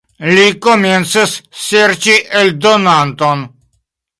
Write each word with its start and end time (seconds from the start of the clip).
Li 0.35 0.45
komencis 0.67 1.35
serĉi 1.65 2.17
eldonanton. 2.43 3.45